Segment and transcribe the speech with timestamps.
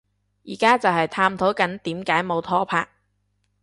[0.47, 2.87] 而家就係探討緊點解冇拖拍